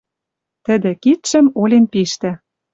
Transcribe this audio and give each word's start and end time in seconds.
Тӹдӹ 0.65 0.91
кидшӹм 1.03 1.45
олен 1.61 1.85
пиштӓ 1.91 2.31